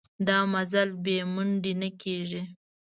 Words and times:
دا 0.27 0.37
مزل 0.53 0.89
بې 1.03 1.17
منډې 1.33 1.73
نه 1.81 1.89
کېږي. 2.01 2.41